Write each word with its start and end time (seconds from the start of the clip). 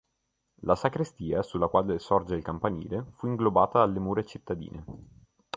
La 0.63 0.75
sacrestia, 0.75 1.43
sulla 1.43 1.67
quale 1.67 1.99
sorge 1.99 2.33
il 2.33 2.41
campanile, 2.41 3.05
fu 3.11 3.27
inglobata 3.27 3.83
alle 3.83 3.99
mura 3.99 4.23
cittadine. 4.23 4.83